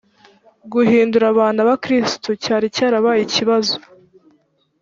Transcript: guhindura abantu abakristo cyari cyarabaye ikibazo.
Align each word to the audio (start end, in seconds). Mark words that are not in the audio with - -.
guhindura 0.73 1.25
abantu 1.33 1.59
abakristo 1.65 2.29
cyari 2.43 2.65
cyarabaye 2.75 3.21
ikibazo. 3.23 3.75